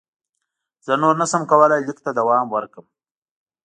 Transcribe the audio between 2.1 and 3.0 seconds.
دوام ورکړم.